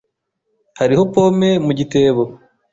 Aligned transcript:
Hariho 0.79 1.03
pome 1.13 1.49
mu 1.65 1.71
gitebo. 1.79 2.23